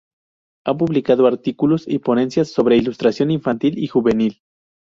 [0.65, 4.41] Ha publicado artículos y ponencias sobre ilustración infantil y juvenil.